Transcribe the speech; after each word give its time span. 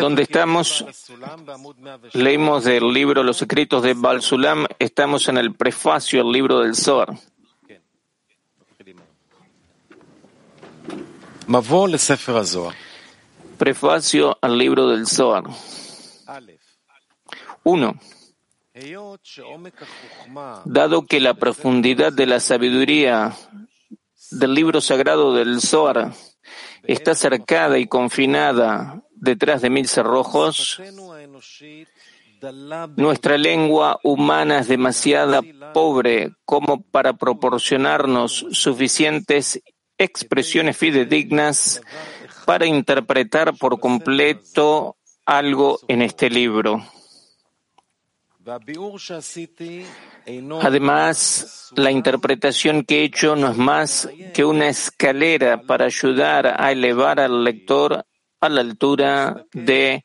Donde 0.00 0.22
estamos, 0.22 0.84
leímos 2.12 2.64
del 2.64 2.92
libro 2.92 3.22
Los 3.22 3.42
escritos 3.42 3.82
de 3.82 3.94
Bal 3.94 4.22
Sulam, 4.22 4.66
estamos 4.78 5.28
en 5.28 5.36
el 5.36 5.54
prefacio 5.54 6.20
al 6.20 6.32
libro 6.32 6.60
del 6.60 6.74
Zohar. 6.74 7.14
Prefacio 13.58 14.38
al 14.40 14.58
libro 14.58 14.88
del 14.88 15.06
Zohar. 15.06 15.44
1. 17.62 18.00
Dado 20.64 21.06
que 21.06 21.20
la 21.20 21.34
profundidad 21.34 22.12
de 22.12 22.26
la 22.26 22.40
sabiduría 22.40 23.36
del 24.30 24.54
libro 24.54 24.80
sagrado 24.80 25.34
del 25.34 25.60
Zohar 25.60 26.12
está 26.86 27.14
cercada 27.14 27.78
y 27.78 27.86
confinada 27.86 29.02
detrás 29.14 29.62
de 29.62 29.70
mil 29.70 29.88
cerrojos, 29.88 30.80
nuestra 32.96 33.38
lengua 33.38 33.98
humana 34.02 34.58
es 34.58 34.68
demasiado 34.68 35.42
pobre 35.72 36.32
como 36.44 36.82
para 36.82 37.14
proporcionarnos 37.14 38.46
suficientes 38.50 39.62
expresiones 39.96 40.76
fidedignas 40.76 41.80
para 42.44 42.66
interpretar 42.66 43.56
por 43.56 43.80
completo 43.80 44.96
algo 45.24 45.78
en 45.88 46.02
este 46.02 46.28
libro. 46.28 46.84
Además, 50.62 51.72
la 51.76 51.90
interpretación 51.90 52.84
que 52.84 53.00
he 53.00 53.04
hecho 53.04 53.36
no 53.36 53.50
es 53.50 53.56
más 53.56 54.08
que 54.34 54.44
una 54.44 54.68
escalera 54.68 55.62
para 55.62 55.86
ayudar 55.86 56.60
a 56.60 56.70
elevar 56.72 57.20
al 57.20 57.44
lector 57.44 58.04
a 58.40 58.48
la 58.50 58.60
altura 58.60 59.46
de 59.52 60.04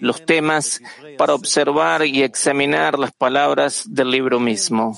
los 0.00 0.24
temas 0.26 0.80
para 1.16 1.34
observar 1.34 2.04
y 2.04 2.22
examinar 2.22 2.98
las 2.98 3.12
palabras 3.12 3.84
del 3.86 4.10
libro 4.10 4.40
mismo. 4.40 4.96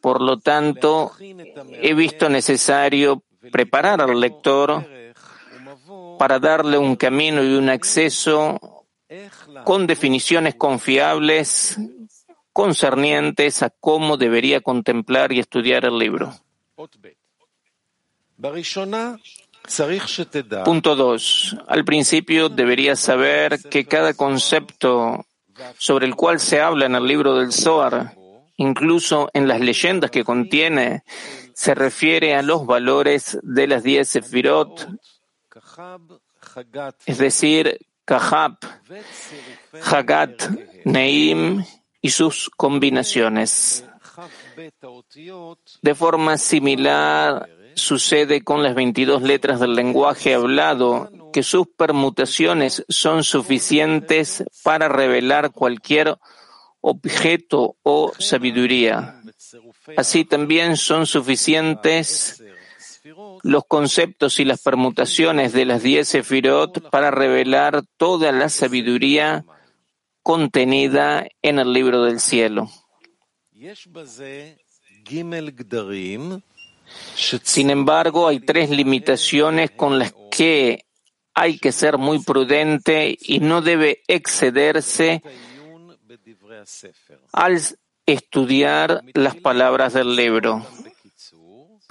Por 0.00 0.22
lo 0.22 0.38
tanto, 0.38 1.12
he 1.20 1.92
visto 1.92 2.30
necesario 2.30 3.22
preparar 3.50 4.00
al 4.00 4.18
lector 4.18 4.86
para 6.18 6.38
darle 6.38 6.78
un 6.78 6.96
camino 6.96 7.42
y 7.42 7.54
un 7.54 7.68
acceso 7.68 8.81
con 9.64 9.86
definiciones 9.86 10.54
confiables 10.54 11.78
concernientes 12.52 13.62
a 13.62 13.70
cómo 13.70 14.16
debería 14.16 14.60
contemplar 14.60 15.32
y 15.32 15.38
estudiar 15.38 15.84
el 15.84 15.98
libro. 15.98 16.34
Punto 20.64 20.96
2. 20.96 21.56
Al 21.68 21.84
principio 21.84 22.48
deberías 22.48 23.00
saber 23.00 23.60
que 23.70 23.84
cada 23.84 24.14
concepto 24.14 25.24
sobre 25.78 26.06
el 26.06 26.16
cual 26.16 26.40
se 26.40 26.60
habla 26.60 26.86
en 26.86 26.94
el 26.94 27.06
libro 27.06 27.36
del 27.36 27.52
Zohar, 27.52 28.16
incluso 28.56 29.30
en 29.32 29.46
las 29.46 29.60
leyendas 29.60 30.10
que 30.10 30.24
contiene, 30.24 31.04
se 31.54 31.74
refiere 31.74 32.34
a 32.34 32.42
los 32.42 32.66
valores 32.66 33.38
de 33.42 33.66
las 33.66 33.82
diez 33.82 34.08
sefirot, 34.08 34.88
es 37.06 37.18
decir, 37.18 37.78
Kahab, 38.04 38.58
Hagat, 39.84 40.50
Neim 40.84 41.64
y 42.00 42.10
sus 42.10 42.50
combinaciones. 42.56 43.84
De 45.82 45.94
forma 45.94 46.36
similar 46.36 47.48
sucede 47.74 48.42
con 48.42 48.62
las 48.62 48.74
22 48.74 49.22
letras 49.22 49.60
del 49.60 49.74
lenguaje 49.74 50.34
hablado, 50.34 51.10
que 51.32 51.42
sus 51.42 51.66
permutaciones 51.68 52.84
son 52.88 53.24
suficientes 53.24 54.44
para 54.62 54.88
revelar 54.88 55.52
cualquier 55.52 56.18
objeto 56.80 57.76
o 57.82 58.12
sabiduría. 58.18 59.22
Así 59.96 60.24
también 60.24 60.76
son 60.76 61.06
suficientes 61.06 62.42
los 63.42 63.64
conceptos 63.66 64.38
y 64.38 64.44
las 64.44 64.62
permutaciones 64.62 65.52
de 65.52 65.64
las 65.64 65.82
diez 65.82 66.08
sefirot 66.08 66.90
para 66.90 67.10
revelar 67.10 67.82
toda 67.96 68.30
la 68.32 68.48
sabiduría 68.48 69.44
contenida 70.22 71.26
en 71.42 71.58
el 71.58 71.72
libro 71.72 72.04
del 72.04 72.20
cielo. 72.20 72.70
Sin 77.42 77.70
embargo, 77.70 78.28
hay 78.28 78.40
tres 78.40 78.70
limitaciones 78.70 79.70
con 79.72 79.98
las 79.98 80.14
que 80.30 80.84
hay 81.34 81.58
que 81.58 81.72
ser 81.72 81.98
muy 81.98 82.20
prudente 82.20 83.16
y 83.20 83.40
no 83.40 83.62
debe 83.62 84.02
excederse 84.06 85.22
al 87.32 87.60
estudiar 88.06 89.02
las 89.14 89.36
palabras 89.36 89.94
del 89.94 90.14
libro. 90.14 90.64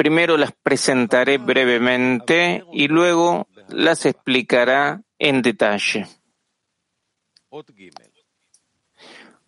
Primero 0.01 0.35
las 0.35 0.51
presentaré 0.51 1.37
brevemente 1.37 2.65
y 2.73 2.87
luego 2.87 3.47
las 3.69 4.07
explicará 4.07 5.03
en 5.19 5.43
detalle. 5.43 6.07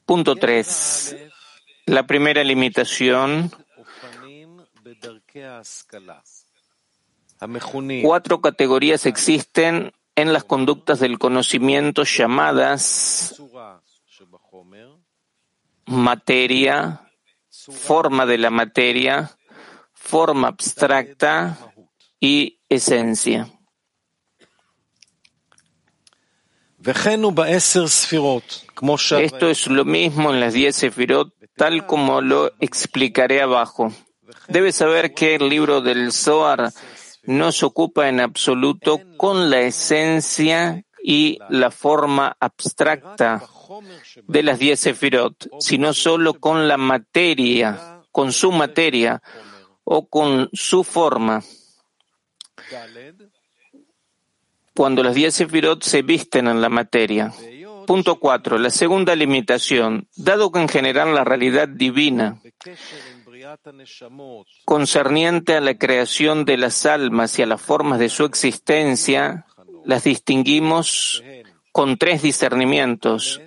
Punto 0.05 0.35
3. 0.35 1.17
La 1.87 2.05
primera 2.05 2.43
limitación. 2.43 3.51
Cuatro 8.03 8.41
categorías 8.41 9.07
existen 9.07 9.91
en 10.15 10.33
las 10.33 10.43
conductas 10.43 10.99
del 10.99 11.17
conocimiento 11.17 12.03
llamadas 12.03 13.41
materia, 15.87 17.09
forma 17.49 18.27
de 18.27 18.37
la 18.37 18.51
materia, 18.51 19.35
forma 20.03 20.49
abstracta 20.49 21.57
y 22.19 22.59
esencia. 22.67 23.47
Esto 29.23 29.49
es 29.49 29.67
lo 29.67 29.85
mismo 29.85 30.33
en 30.33 30.41
las 30.41 30.53
diez 30.53 30.75
sefirot, 30.75 31.33
tal 31.55 31.85
como 31.85 32.19
lo 32.19 32.51
explicaré 32.59 33.41
abajo. 33.41 33.93
Debes 34.49 34.75
saber 34.75 35.13
que 35.13 35.35
el 35.35 35.47
libro 35.47 35.79
del 35.79 36.11
Zohar 36.11 36.73
no 37.23 37.53
se 37.53 37.65
ocupa 37.65 38.09
en 38.09 38.19
absoluto 38.19 38.99
con 39.15 39.49
la 39.49 39.61
esencia 39.61 40.83
y 41.01 41.39
la 41.49 41.71
forma 41.71 42.35
abstracta 42.41 43.41
de 44.27 44.43
las 44.43 44.59
diez 44.59 44.81
sefirot, 44.81 45.47
sino 45.59 45.93
solo 45.93 46.33
con 46.33 46.67
la 46.67 46.75
materia, 46.75 48.01
con 48.11 48.33
su 48.33 48.51
materia, 48.51 49.21
o 49.83 50.07
con 50.07 50.49
su 50.53 50.83
forma. 50.83 51.44
Cuando 54.75 55.03
las 55.03 55.16
diez 55.16 55.35
sefirot 55.35 55.83
se 55.83 56.01
visten 56.01 56.47
en 56.47 56.61
la 56.61 56.69
materia. 56.69 57.33
Punto 57.85 58.19
cuatro. 58.19 58.57
La 58.57 58.69
segunda 58.69 59.16
limitación. 59.16 60.07
Dado 60.16 60.51
que 60.51 60.61
en 60.61 60.69
general 60.69 61.13
la 61.13 61.23
realidad 61.23 61.67
divina 61.67 62.41
concerniente 64.66 65.55
a 65.55 65.61
la 65.61 65.77
creación 65.77 66.45
de 66.45 66.57
las 66.57 66.85
almas 66.85 67.38
y 67.39 67.41
a 67.41 67.45
las 67.45 67.61
formas 67.61 68.00
de 68.00 68.09
su 68.09 68.25
existencia, 68.25 69.45
las 69.85 70.03
distinguimos 70.03 71.23
con 71.71 71.97
tres 71.97 72.21
discernimientos, 72.21 73.41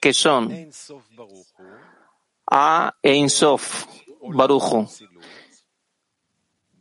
que 0.00 0.12
son 0.12 0.70
A 2.46 2.94
e 3.02 3.14
Insof, 3.14 3.86
Barujo, 4.22 4.88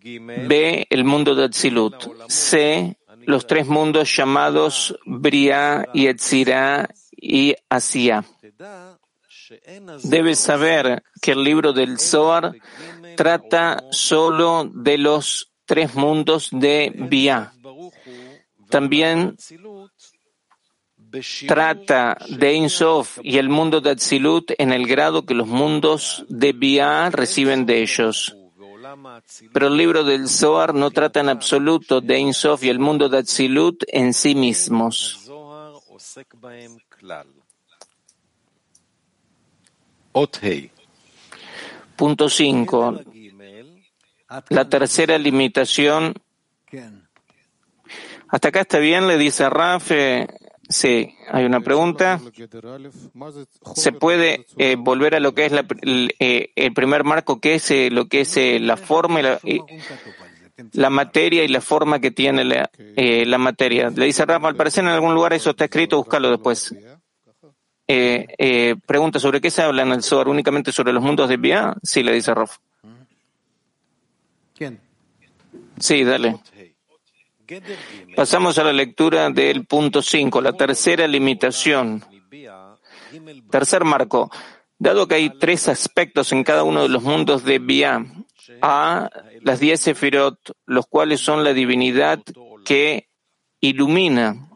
B, 0.01 0.87
el 0.89 1.03
mundo 1.03 1.35
de 1.35 1.45
Atzilut. 1.45 1.95
C, 2.29 2.97
los 3.25 3.45
tres 3.47 3.67
mundos 3.67 4.15
llamados 4.15 4.97
Bria, 5.05 5.85
Yetzirah 5.93 6.89
y 7.11 7.55
Asia. 7.69 8.23
Debes 10.03 10.39
saber 10.39 11.03
que 11.21 11.31
el 11.31 11.43
libro 11.43 11.73
del 11.73 11.99
Zohar 11.99 12.53
trata 13.15 13.83
solo 13.91 14.69
de 14.73 14.97
los 14.97 15.51
tres 15.65 15.95
mundos 15.95 16.49
de 16.51 16.93
Bia. 16.95 17.53
También 18.69 19.35
trata 21.47 22.17
de 22.29 22.53
Insof 22.53 23.17
y 23.23 23.37
el 23.37 23.49
mundo 23.49 23.81
de 23.81 23.91
Atzilut 23.91 24.51
en 24.57 24.71
el 24.71 24.85
grado 24.85 25.25
que 25.25 25.33
los 25.33 25.47
mundos 25.47 26.25
de 26.29 26.53
Bia 26.53 27.09
reciben 27.09 27.65
de 27.65 27.81
ellos. 27.81 28.35
Pero 29.53 29.67
el 29.67 29.77
libro 29.77 30.03
del 30.03 30.27
Zohar 30.27 30.73
no 30.73 30.91
trata 30.91 31.19
en 31.19 31.29
absoluto 31.29 32.01
de 32.01 32.17
Ein 32.17 32.33
Sof 32.33 32.63
y 32.63 32.69
el 32.69 32.79
mundo 32.79 33.09
de 33.09 33.19
Atzilut 33.19 33.83
en 33.87 34.13
sí 34.13 34.35
mismos. 34.35 35.29
Punto 41.95 42.29
5. 42.29 43.01
La 44.49 44.69
tercera 44.69 45.17
limitación. 45.17 46.13
Hasta 48.27 48.47
acá 48.49 48.61
está 48.61 48.79
bien, 48.79 49.07
le 49.07 49.17
dice 49.17 49.49
Raf. 49.49 49.91
Eh, 50.69 50.73
sí, 50.73 51.15
hay 51.29 51.45
una 51.45 51.61
pregunta. 51.61 52.19
¿Se 53.75 53.91
puede 53.91 54.45
eh, 54.57 54.75
volver 54.77 55.15
a 55.15 55.19
lo 55.19 55.33
que 55.33 55.45
es 55.45 55.51
la, 55.51 55.65
el, 55.81 56.13
eh, 56.19 56.51
el, 56.55 56.73
primer 56.73 57.03
marco, 57.03 57.39
que 57.39 57.55
es 57.55 57.71
lo 57.91 58.07
que 58.07 58.21
es 58.21 58.37
la 58.61 58.77
forma 58.77 59.19
y 59.19 59.23
la, 59.23 59.39
la, 60.73 60.89
materia 60.89 61.43
y 61.43 61.47
la 61.47 61.61
forma 61.61 61.99
que 61.99 62.11
tiene 62.11 62.43
la, 62.45 62.69
la 62.95 63.37
materia? 63.37 63.89
Le 63.89 64.05
dice 64.05 64.25
Raf, 64.25 64.43
al 64.45 64.55
parecer 64.55 64.83
en 64.83 64.91
algún 64.91 65.13
lugar 65.13 65.33
eso 65.33 65.49
está 65.51 65.65
escrito, 65.65 65.97
búscalo 65.97 66.29
después. 66.29 66.75
pregunta, 68.85 69.19
¿sobre 69.19 69.41
qué 69.41 69.49
se 69.49 69.63
habla 69.63 69.81
en 69.81 69.91
el 69.91 70.03
SOAR? 70.03 70.27
¿Únicamente 70.27 70.71
sobre 70.71 70.93
los 70.93 71.03
mundos 71.03 71.29
de 71.29 71.37
Bia? 71.37 71.75
Sí, 71.81 72.03
le 72.03 72.13
dice 72.13 72.33
Raf. 72.33 72.57
¿Quién? 74.55 74.79
Sí, 75.79 76.03
dale. 76.03 76.37
Pasamos 78.15 78.57
a 78.57 78.63
la 78.63 78.73
lectura 78.73 79.29
del 79.29 79.65
punto 79.65 80.01
5, 80.01 80.41
la 80.41 80.53
tercera 80.53 81.07
limitación. 81.07 82.03
Tercer 83.49 83.83
marco. 83.83 84.29
Dado 84.77 85.07
que 85.07 85.15
hay 85.15 85.29
tres 85.37 85.67
aspectos 85.67 86.31
en 86.31 86.43
cada 86.43 86.63
uno 86.63 86.83
de 86.83 86.89
los 86.89 87.03
mundos 87.03 87.43
de 87.43 87.59
Bia, 87.59 88.05
A, 88.61 89.09
las 89.41 89.59
diez 89.59 89.81
Sefirot, 89.81 90.39
los 90.65 90.87
cuales 90.87 91.19
son 91.19 91.43
la 91.43 91.53
divinidad 91.53 92.21
que 92.63 93.09
ilumina 93.59 94.49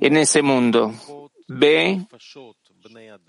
en 0.00 0.16
ese 0.16 0.42
mundo. 0.42 0.94
B, 1.48 2.06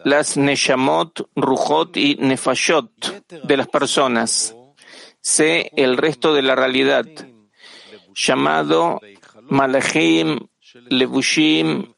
las 0.05 0.38
Neshamot, 0.38 1.29
Rujot 1.35 1.97
y 1.97 2.15
Nefashot 2.15 3.27
de 3.44 3.57
las 3.57 3.67
personas. 3.67 4.55
C, 5.19 5.71
el 5.75 5.97
resto 5.97 6.33
de 6.33 6.41
la 6.41 6.55
realidad 6.55 7.05
llamado 8.18 9.00
Malachim, 9.44 10.40
Levushim 10.90 11.94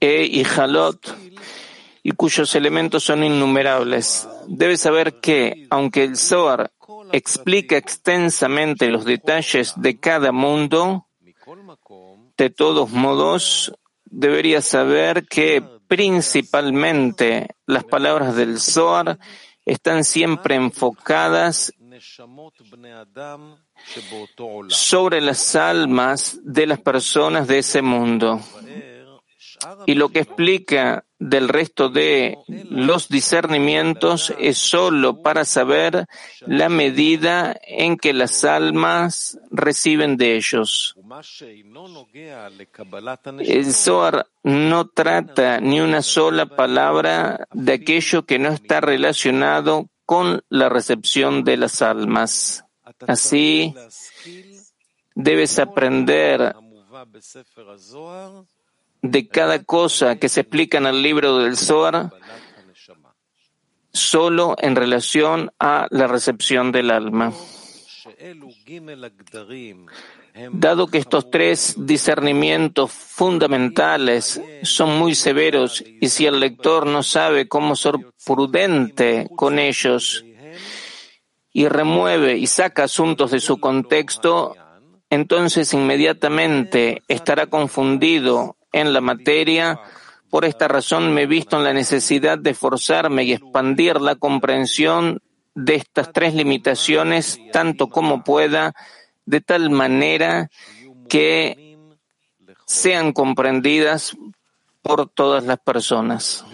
e 0.00 0.22
Ijalot, 0.24 1.16
y 2.02 2.12
cuyos 2.12 2.54
elementos 2.54 3.04
son 3.04 3.24
innumerables. 3.24 4.28
Debes 4.46 4.80
saber 4.80 5.20
que, 5.20 5.66
aunque 5.68 6.04
el 6.04 6.16
Zohar 6.16 6.72
explica 7.12 7.76
extensamente 7.76 8.88
los 8.88 9.04
detalles 9.04 9.74
de 9.76 9.98
cada 9.98 10.32
mundo, 10.32 11.08
de 12.38 12.50
todos 12.50 12.90
modos, 12.90 13.72
deberías 14.04 14.64
saber 14.64 15.26
que 15.26 15.62
principalmente 15.88 17.48
las 17.66 17.84
palabras 17.84 18.36
del 18.36 18.60
Zohar 18.60 19.18
están 19.66 20.04
siempre 20.04 20.54
enfocadas 20.54 21.72
sobre 24.68 25.20
las 25.20 25.56
almas 25.56 26.38
de 26.42 26.66
las 26.66 26.80
personas 26.80 27.46
de 27.46 27.58
ese 27.58 27.82
mundo. 27.82 28.40
Y 29.86 29.94
lo 29.94 30.08
que 30.08 30.20
explica 30.20 31.04
del 31.18 31.48
resto 31.48 31.90
de 31.90 32.38
los 32.70 33.08
discernimientos 33.08 34.32
es 34.38 34.56
solo 34.56 35.22
para 35.22 35.44
saber 35.44 36.06
la 36.46 36.68
medida 36.68 37.54
en 37.66 37.98
que 37.98 38.14
las 38.14 38.44
almas 38.44 39.38
reciben 39.50 40.16
de 40.16 40.36
ellos. 40.36 40.96
El 43.38 43.74
Zohar 43.74 44.26
no 44.42 44.88
trata 44.88 45.60
ni 45.60 45.80
una 45.80 46.00
sola 46.00 46.46
palabra 46.46 47.46
de 47.52 47.72
aquello 47.74 48.24
que 48.24 48.38
no 48.38 48.48
está 48.48 48.80
relacionado 48.80 49.90
con 50.10 50.42
la 50.48 50.68
recepción 50.68 51.44
de 51.44 51.56
las 51.56 51.82
almas. 51.82 52.64
Así, 53.06 53.72
debes 55.14 55.60
aprender 55.60 56.56
de 59.02 59.28
cada 59.28 59.62
cosa 59.62 60.16
que 60.16 60.28
se 60.28 60.40
explica 60.40 60.78
en 60.78 60.86
el 60.86 61.00
libro 61.00 61.38
del 61.38 61.56
Zohar 61.56 62.12
solo 63.92 64.56
en 64.58 64.74
relación 64.74 65.52
a 65.60 65.86
la 65.90 66.08
recepción 66.08 66.72
del 66.72 66.90
alma. 66.90 67.32
Dado 70.52 70.86
que 70.86 70.98
estos 70.98 71.30
tres 71.30 71.74
discernimientos 71.76 72.90
fundamentales 72.92 74.40
son 74.62 74.98
muy 74.98 75.14
severos 75.14 75.84
y 76.00 76.08
si 76.08 76.26
el 76.26 76.40
lector 76.40 76.86
no 76.86 77.02
sabe 77.02 77.48
cómo 77.48 77.76
ser 77.76 77.94
prudente 78.24 79.28
con 79.36 79.58
ellos 79.58 80.24
y 81.52 81.68
remueve 81.68 82.38
y 82.38 82.46
saca 82.46 82.84
asuntos 82.84 83.32
de 83.32 83.40
su 83.40 83.58
contexto, 83.58 84.54
entonces 85.10 85.72
inmediatamente 85.74 87.02
estará 87.08 87.48
confundido 87.48 88.56
en 88.72 88.92
la 88.92 89.00
materia. 89.00 89.80
Por 90.30 90.44
esta 90.44 90.68
razón 90.68 91.12
me 91.12 91.22
he 91.22 91.26
visto 91.26 91.56
en 91.56 91.64
la 91.64 91.72
necesidad 91.72 92.38
de 92.38 92.54
forzarme 92.54 93.24
y 93.24 93.32
expandir 93.32 94.00
la 94.00 94.14
comprensión 94.14 95.20
de 95.54 95.74
estas 95.74 96.12
tres 96.12 96.34
limitaciones 96.34 97.38
tanto 97.52 97.88
como 97.88 98.24
pueda, 98.24 98.74
de 99.26 99.40
tal 99.40 99.70
manera 99.70 100.50
que 101.08 101.78
sean 102.66 103.12
comprendidas 103.12 104.16
por 104.82 105.08
todas 105.08 105.44
las 105.44 105.58
personas. 105.58 106.44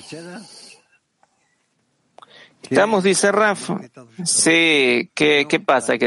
Estamos, 2.71 3.05
dice 3.05 3.33
Rafa. 3.33 3.81
Sí, 4.25 5.11
¿qué, 5.15 5.47
qué 5.49 5.61
pasa? 5.61 5.99
Que 5.99 6.07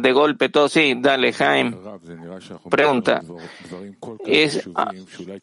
de, 0.00 0.12
golpe 0.12 0.48
todo, 0.48 0.68
sí, 0.68 0.94
dale, 0.98 1.32
Jaime. 1.32 1.76
Pregunta. 2.68 3.22
Es, 4.26 4.68
ah, 4.74 4.90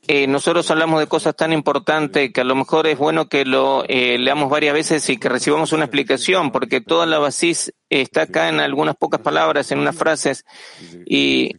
eh, 0.07 0.27
nosotros 0.27 0.69
hablamos 0.71 0.99
de 0.99 1.07
cosas 1.07 1.35
tan 1.35 1.53
importantes 1.53 2.31
que 2.33 2.41
a 2.41 2.43
lo 2.43 2.55
mejor 2.55 2.87
es 2.87 2.97
bueno 2.97 3.27
que 3.27 3.45
lo 3.45 3.83
eh, 3.87 4.17
leamos 4.17 4.49
varias 4.49 4.73
veces 4.73 5.09
y 5.09 5.17
que 5.17 5.29
recibamos 5.29 5.71
una 5.73 5.85
explicación, 5.85 6.51
porque 6.51 6.81
toda 6.81 7.05
la 7.05 7.19
basis 7.19 7.73
está 7.89 8.23
acá 8.23 8.49
en 8.49 8.59
algunas 8.59 8.95
pocas 8.95 9.21
palabras, 9.21 9.71
en 9.71 9.79
unas 9.79 9.95
frases, 9.95 10.45
y, 11.05 11.55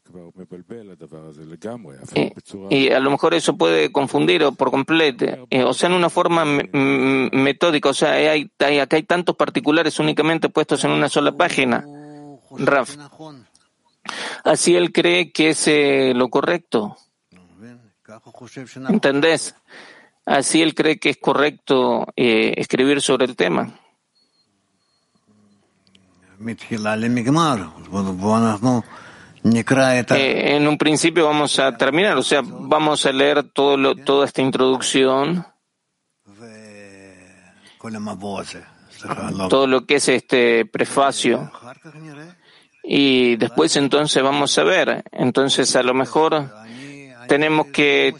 y, 2.70 2.90
a 2.90 3.00
lo 3.00 3.10
mejor 3.10 3.34
eso 3.34 3.56
puede 3.56 3.90
confundir 3.90 4.44
o 4.44 4.52
por 4.52 4.70
completo, 4.70 5.46
eh, 5.50 5.64
o 5.64 5.72
sea, 5.72 5.88
en 5.88 5.94
una 5.94 6.10
forma 6.10 6.44
metódica, 6.44 7.88
o 7.88 7.94
sea, 7.94 8.12
hay, 8.12 8.50
hay, 8.58 8.78
acá 8.78 8.96
hay 8.96 9.04
tantos 9.04 9.36
particulares 9.36 9.98
únicamente 9.98 10.48
puestos 10.48 10.84
en 10.84 10.90
una 10.90 11.08
sola 11.08 11.32
página. 11.32 11.84
Raf. 12.50 12.96
Así 14.44 14.74
él 14.74 14.92
cree 14.92 15.32
que 15.32 15.50
es 15.50 15.68
eh, 15.68 16.12
lo 16.14 16.28
correcto. 16.28 16.96
¿Entendés? 18.88 19.54
Así 20.24 20.62
él 20.62 20.74
cree 20.74 20.98
que 20.98 21.10
es 21.10 21.16
correcto 21.18 22.06
eh, 22.16 22.54
escribir 22.56 23.00
sobre 23.00 23.26
el 23.26 23.36
tema. 23.36 23.78
Eh, 30.16 30.56
en 30.56 30.66
un 30.66 30.78
principio 30.78 31.26
vamos 31.26 31.58
a 31.58 31.76
terminar, 31.76 32.16
o 32.16 32.22
sea, 32.22 32.42
vamos 32.44 33.06
a 33.06 33.12
leer 33.12 33.44
todo 33.44 33.76
lo, 33.76 33.94
toda 33.96 34.26
esta 34.26 34.42
introducción, 34.42 35.46
todo 39.48 39.66
lo 39.66 39.86
que 39.86 39.96
es 39.96 40.08
este 40.08 40.66
prefacio, 40.66 41.50
y 42.82 43.36
después 43.36 43.76
entonces 43.76 44.22
vamos 44.22 44.56
a 44.58 44.64
ver. 44.64 45.04
Entonces 45.12 45.74
a 45.76 45.82
lo 45.82 45.94
mejor 45.94 46.50
tenemos 47.28 47.66
que 47.68 48.14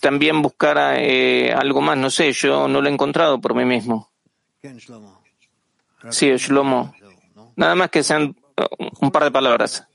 también 0.00 0.42
buscar 0.42 0.96
eh, 0.96 1.52
algo 1.52 1.80
más, 1.80 1.96
no 1.98 2.10
sé, 2.10 2.32
yo 2.32 2.66
no 2.68 2.80
lo 2.80 2.88
he 2.88 2.92
encontrado 2.92 3.40
por 3.40 3.54
mí 3.54 3.64
mismo. 3.64 4.10
Sí, 6.10 6.30
Shlomo. 6.36 6.94
Nada 7.56 7.74
más 7.74 7.90
que 7.90 8.02
sean 8.02 8.36
un 9.00 9.10
par 9.10 9.24
de 9.24 9.30
palabras. 9.30 9.86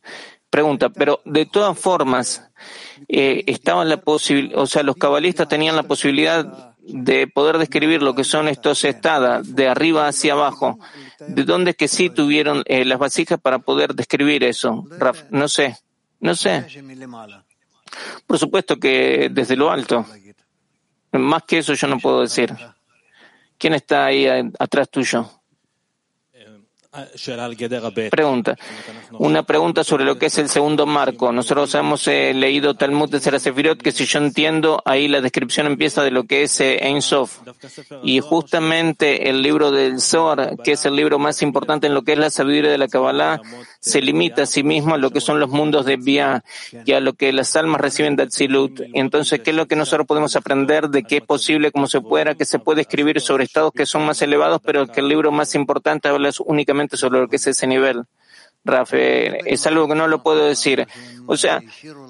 Pregunta, 0.49 0.89
pero 0.89 1.21
de 1.25 1.45
todas 1.45 1.77
formas, 1.77 2.49
eh, 3.07 3.43
estaban 3.45 3.87
la 3.87 4.01
o 4.05 4.65
sea, 4.67 4.83
los 4.83 4.95
cabalistas 4.95 5.47
tenían 5.47 5.75
la 5.75 5.83
posibilidad 5.83 6.75
de 6.81 7.27
poder 7.27 7.59
describir 7.59 8.01
lo 8.01 8.15
que 8.15 8.23
son 8.23 8.47
estos 8.47 8.83
estados 8.83 9.55
de 9.55 9.67
arriba 9.67 10.07
hacia 10.07 10.33
abajo. 10.33 10.79
¿De 11.19 11.43
dónde 11.43 11.71
es 11.71 11.77
que 11.77 11.87
sí 11.87 12.09
tuvieron 12.09 12.63
eh, 12.65 12.83
las 12.83 12.97
vasijas 12.97 13.39
para 13.39 13.59
poder 13.59 13.93
describir 13.93 14.43
eso? 14.43 14.85
Raf, 14.97 15.23
no 15.29 15.47
sé, 15.47 15.77
no 16.19 16.33
sé. 16.33 16.65
Por 18.25 18.39
supuesto 18.39 18.77
que 18.77 19.29
desde 19.31 19.55
lo 19.55 19.69
alto. 19.69 20.05
Más 21.11 21.43
que 21.43 21.59
eso 21.59 21.73
yo 21.73 21.87
no 21.87 21.99
puedo 21.99 22.21
decir. 22.21 22.55
¿Quién 23.57 23.73
está 23.73 24.05
ahí 24.05 24.25
atrás 24.57 24.89
tuyo? 24.89 25.38
Pregunta. 28.09 28.57
Una 29.11 29.43
pregunta 29.43 29.83
sobre 29.83 30.05
lo 30.05 30.17
que 30.17 30.25
es 30.25 30.39
el 30.39 30.49
segundo 30.49 30.87
marco. 30.87 31.31
Nosotros 31.31 31.75
hemos 31.75 32.07
eh, 32.07 32.33
leído 32.33 32.73
Talmud 32.73 33.11
de 33.11 33.19
Serasefirot, 33.19 33.79
que 33.79 33.91
si 33.91 34.05
yo 34.05 34.17
entiendo, 34.17 34.81
ahí 34.85 35.07
la 35.07 35.21
descripción 35.21 35.67
empieza 35.67 36.01
de 36.01 36.09
lo 36.09 36.23
que 36.23 36.41
es 36.41 36.59
eh, 36.61 36.79
Ein 36.81 37.03
Sof. 37.03 37.41
Y 38.01 38.21
justamente 38.21 39.29
el 39.29 39.43
libro 39.43 39.69
del 39.69 40.01
Zohar, 40.01 40.57
que 40.63 40.71
es 40.71 40.85
el 40.85 40.95
libro 40.95 41.19
más 41.19 41.43
importante 41.43 41.85
en 41.85 41.93
lo 41.93 42.01
que 42.01 42.13
es 42.13 42.17
la 42.17 42.31
sabiduría 42.31 42.71
de 42.71 42.79
la 42.79 42.87
Kabbalah, 42.87 43.39
se 43.79 44.01
limita 44.01 44.43
a 44.43 44.45
sí 44.47 44.63
mismo 44.63 44.95
a 44.95 44.97
lo 44.97 45.11
que 45.11 45.21
son 45.21 45.39
los 45.39 45.49
mundos 45.49 45.85
de 45.85 45.97
Bia 45.97 46.43
y 46.85 46.93
a 46.93 46.99
lo 46.99 47.13
que 47.13 47.31
las 47.33 47.55
almas 47.55 47.81
reciben 47.81 48.15
de 48.15 48.23
Atzilut. 48.23 48.81
Entonces, 48.95 49.41
¿qué 49.41 49.51
es 49.51 49.55
lo 49.55 49.67
que 49.67 49.75
nosotros 49.75 50.07
podemos 50.07 50.35
aprender 50.35 50.89
de 50.89 51.03
que 51.03 51.17
es 51.17 51.23
posible, 51.23 51.71
como 51.71 51.85
se 51.85 52.01
pueda, 52.01 52.33
que 52.33 52.45
se 52.45 52.57
puede 52.57 52.81
escribir 52.81 53.21
sobre 53.21 53.43
estados 53.43 53.73
que 53.73 53.85
son 53.85 54.07
más 54.07 54.23
elevados, 54.23 54.59
pero 54.65 54.87
que 54.87 55.01
el 55.01 55.07
libro 55.07 55.31
más 55.31 55.53
importante 55.53 56.07
habla 56.07 56.31
únicamente 56.45 56.78
sobre 56.87 57.19
lo 57.19 57.27
que 57.27 57.37
es 57.37 57.47
ese 57.47 57.67
nivel. 57.67 58.03
Rafael, 58.63 59.37
es 59.45 59.65
algo 59.67 59.87
que 59.87 59.95
no 59.95 60.07
lo 60.07 60.21
puedo 60.21 60.45
decir. 60.45 60.85
O 61.27 61.37
sea, 61.37 61.61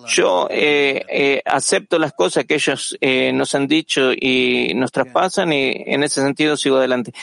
yo 0.07 0.47
eh, 0.49 1.05
eh, 1.07 1.41
acepto 1.45 1.99
las 1.99 2.13
cosas 2.13 2.45
que 2.45 2.55
ellos 2.55 2.97
eh, 3.01 3.31
nos 3.33 3.53
han 3.53 3.67
dicho 3.67 4.11
y 4.13 4.73
nos 4.75 4.91
traspasan 4.91 5.53
y 5.53 5.83
en 5.85 6.03
ese 6.03 6.21
sentido 6.21 6.57
sigo 6.57 6.77
adelante. 6.77 7.13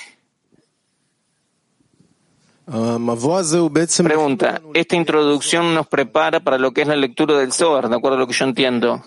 Pregunta, 2.66 4.60
esta 4.74 4.96
introducción 4.96 5.72
nos 5.72 5.86
prepara 5.86 6.40
para 6.40 6.58
lo 6.58 6.72
que 6.72 6.82
es 6.82 6.88
la 6.88 6.96
lectura 6.96 7.38
del 7.38 7.52
Zohar, 7.52 7.88
de 7.88 7.94
acuerdo 7.94 8.16
a 8.16 8.20
lo 8.20 8.26
que 8.26 8.32
yo 8.32 8.44
entiendo. 8.44 9.04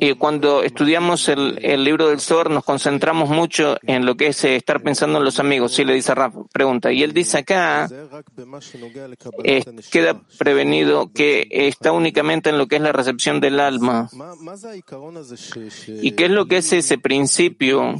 Y 0.00 0.12
cuando 0.14 0.62
estudiamos 0.62 1.30
el, 1.30 1.58
el 1.62 1.82
libro 1.82 2.08
del 2.08 2.20
Zohar 2.20 2.50
nos 2.50 2.64
concentramos 2.64 3.30
mucho 3.30 3.78
en 3.84 4.04
lo 4.04 4.18
que 4.18 4.26
es 4.26 4.44
eh, 4.44 4.56
estar 4.56 4.82
pensando 4.82 5.18
en 5.18 5.24
los 5.24 5.40
amigos, 5.40 5.72
sí 5.72 5.82
le 5.82 5.94
dice 5.94 6.14
Raf, 6.14 6.34
pregunta. 6.52 6.92
Y 6.92 7.02
él 7.02 7.14
dice 7.14 7.38
acá, 7.38 7.88
eh, 9.42 9.64
queda 9.90 10.20
prevenido 10.38 11.10
que 11.14 11.48
está 11.50 11.92
únicamente 11.92 12.50
en 12.50 12.58
lo 12.58 12.68
que 12.68 12.76
es 12.76 12.82
la 12.82 12.92
recepción 12.92 13.40
del 13.40 13.60
alma. 13.60 14.10
¿Y 16.02 16.10
qué 16.12 16.24
es 16.26 16.30
lo 16.30 16.44
que 16.44 16.58
es 16.58 16.70
ese 16.74 16.98
principio 16.98 17.94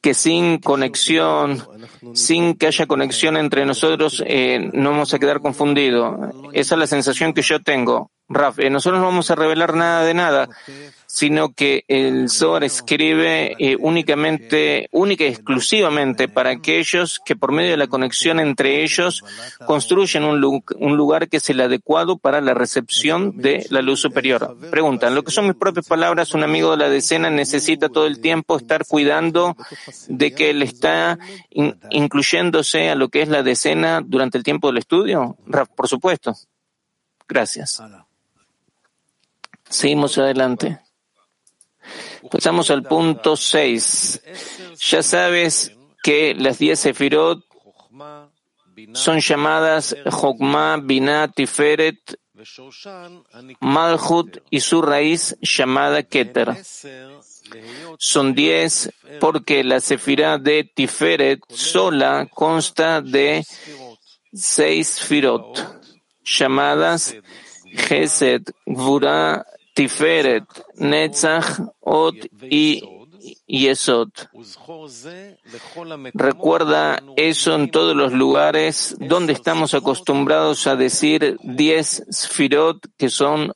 que 0.00 0.14
sin 0.14 0.58
conexión, 0.58 1.66
sin 2.14 2.54
que 2.54 2.68
haya 2.68 2.86
conexión 2.86 3.36
entre 3.36 3.47
entre 3.48 3.64
nosotros 3.64 4.22
eh, 4.26 4.70
no 4.74 4.90
vamos 4.90 5.14
a 5.14 5.18
quedar 5.18 5.40
confundidos. 5.40 6.14
Esa 6.52 6.74
es 6.74 6.78
la 6.78 6.86
sensación 6.86 7.32
que 7.32 7.40
yo 7.40 7.62
tengo. 7.62 8.10
Raf, 8.30 8.58
eh, 8.58 8.68
nosotros 8.68 9.00
no 9.00 9.06
vamos 9.06 9.30
a 9.30 9.34
revelar 9.34 9.74
nada 9.74 10.04
de 10.04 10.12
nada, 10.12 10.48
sino 11.06 11.54
que 11.54 11.84
el 11.88 12.28
Zohar 12.28 12.62
escribe 12.62 13.56
eh, 13.58 13.76
únicamente, 13.80 14.88
única 14.92 15.24
y 15.24 15.28
exclusivamente 15.28 16.28
para 16.28 16.50
aquellos 16.50 17.20
que 17.24 17.36
por 17.36 17.52
medio 17.52 17.70
de 17.70 17.78
la 17.78 17.86
conexión 17.86 18.38
entre 18.38 18.82
ellos 18.82 19.24
construyen 19.66 20.24
un, 20.24 20.40
lugar 20.96 21.28
que 21.28 21.38
es 21.38 21.48
el 21.48 21.62
adecuado 21.62 22.18
para 22.18 22.42
la 22.42 22.52
recepción 22.52 23.38
de 23.38 23.64
la 23.70 23.80
luz 23.80 24.00
superior. 24.00 24.58
Preguntan, 24.70 25.14
lo 25.14 25.22
que 25.22 25.32
son 25.32 25.46
mis 25.46 25.56
propias 25.56 25.86
palabras, 25.86 26.34
un 26.34 26.44
amigo 26.44 26.72
de 26.72 26.76
la 26.76 26.90
decena 26.90 27.30
necesita 27.30 27.88
todo 27.88 28.06
el 28.06 28.20
tiempo 28.20 28.58
estar 28.58 28.84
cuidando 28.86 29.56
de 30.08 30.34
que 30.34 30.50
él 30.50 30.62
está 30.62 31.18
incluyéndose 31.90 32.90
a 32.90 32.94
lo 32.94 33.08
que 33.08 33.22
es 33.22 33.28
la 33.28 33.42
decena 33.42 34.02
durante 34.04 34.36
el 34.36 34.44
tiempo 34.44 34.68
del 34.68 34.78
estudio. 34.78 35.36
Raf, 35.46 35.70
por 35.70 35.88
supuesto. 35.88 36.34
Gracias. 37.26 37.80
Seguimos 39.68 40.18
adelante. 40.18 40.80
Pasamos 42.30 42.70
al 42.70 42.82
punto 42.82 43.36
6. 43.36 44.22
Ya 44.80 45.02
sabes 45.02 45.72
que 46.02 46.34
las 46.34 46.58
10 46.58 46.78
sefirot 46.78 47.44
son 48.92 49.20
llamadas 49.20 49.96
Jokma, 50.06 50.78
Binah, 50.78 51.28
Tiferet, 51.28 52.18
Malhut 53.60 54.38
y 54.50 54.60
su 54.60 54.82
raíz 54.82 55.36
llamada 55.40 56.02
Keter. 56.02 56.56
Son 57.98 58.34
10 58.34 58.90
porque 59.20 59.64
la 59.64 59.80
sefirá 59.80 60.38
de 60.38 60.64
Tiferet 60.64 61.40
sola 61.48 62.28
consta 62.32 63.00
de 63.00 63.44
6 64.32 65.00
firot 65.00 65.82
llamadas 66.24 67.16
Gesed, 67.74 68.42
Gvura, 68.66 69.44
Tiferet, 69.78 70.42
Netzach, 70.78 71.60
Ot 71.78 72.16
y 72.50 72.82
Yesod. 73.46 74.10
Recuerda 76.14 77.00
eso 77.14 77.54
en 77.54 77.70
todos 77.70 77.94
los 77.94 78.12
lugares 78.12 78.96
donde 78.98 79.34
estamos 79.34 79.74
acostumbrados 79.74 80.66
a 80.66 80.74
decir 80.74 81.38
diez 81.44 82.04
Sfirot 82.10 82.88
que 82.96 83.08
son 83.08 83.52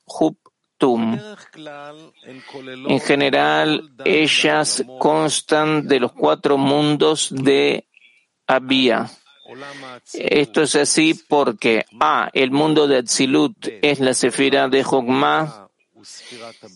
Tum. 0.77 1.19
En 2.87 2.99
general, 3.01 3.91
ellas 4.05 4.81
constan 4.99 5.89
de 5.89 5.99
los 5.99 6.13
cuatro 6.13 6.57
mundos 6.57 7.27
de 7.31 7.85
Abia. 8.47 9.11
Esto 10.13 10.61
es 10.61 10.75
así 10.77 11.15
porque 11.27 11.85
A. 11.99 12.29
El 12.31 12.51
mundo 12.51 12.87
de 12.87 12.99
Atzilut 12.99 13.67
es 13.81 13.99
la 13.99 14.13
sefira 14.13 14.69
de 14.69 14.85
Jogma. 14.85 15.62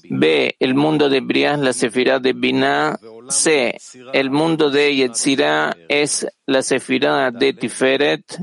B. 0.10 0.56
El 0.60 0.76
mundo 0.76 1.10
de 1.10 1.22
Briah, 1.22 1.58
la 1.58 1.74
sefirá 1.74 2.20
de 2.20 2.34
Binah. 2.34 3.00
C. 3.30 3.78
El 4.14 4.32
mundo 4.32 4.70
de 4.70 4.96
Yetzirah 4.96 5.76
es 5.88 6.28
la 6.46 6.62
sefirá 6.62 7.32
de 7.32 7.54
Tiferet. 7.54 8.40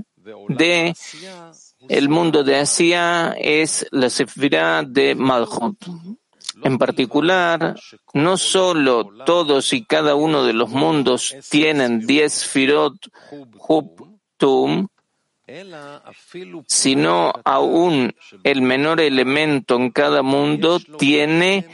D. 0.49 0.95
El 1.88 2.09
mundo 2.09 2.43
de 2.43 2.57
Asia 2.57 3.35
es 3.38 3.87
la 3.91 4.09
sefirá 4.09 4.83
de 4.83 5.14
Malchut. 5.14 5.76
En 6.62 6.79
particular, 6.79 7.75
no 8.14 8.37
solo 8.37 9.11
todos 9.26 9.73
y 9.73 9.85
cada 9.85 10.14
uno 10.14 10.45
de 10.45 10.53
los 10.53 10.71
mundos 10.71 11.35
tienen 11.50 12.07
diez 12.07 12.45
firot 12.47 12.95
hub 13.69 14.19
tum, 14.37 14.87
sino 16.67 17.33
aún 17.45 18.15
el 18.45 18.63
menor 18.63 19.01
elemento 19.01 19.77
en 19.77 19.91
cada 19.91 20.23
mundo 20.23 20.81
tiene 20.99 21.69